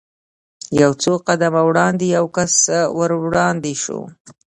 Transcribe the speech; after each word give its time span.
یو 0.81 0.91
څو 1.03 1.13
قدمه 1.27 1.61
وړاندې 1.69 2.05
یو 2.15 2.25
کس 2.35 2.53
ور 2.97 3.11
وړاندې 3.23 3.73
شو. 3.83 3.99